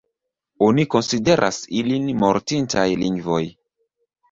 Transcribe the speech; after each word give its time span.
Oni 0.67 0.85
konsideras 0.93 1.61
ilin 1.83 2.09
mortintaj 2.25 2.89
lingvoj. 3.05 3.41